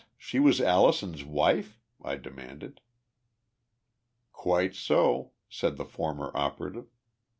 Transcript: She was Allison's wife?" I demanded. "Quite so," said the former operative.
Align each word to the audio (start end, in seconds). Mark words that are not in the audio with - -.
She 0.17 0.39
was 0.39 0.59
Allison's 0.59 1.23
wife?" 1.23 1.79
I 2.03 2.15
demanded. 2.15 2.81
"Quite 4.31 4.73
so," 4.73 5.33
said 5.47 5.77
the 5.77 5.85
former 5.85 6.31
operative. 6.33 6.87